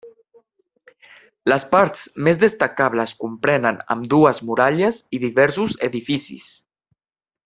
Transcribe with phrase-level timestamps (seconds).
[1.53, 6.49] Les parts més destacables comprenen ambdues muralles i diversos edificis.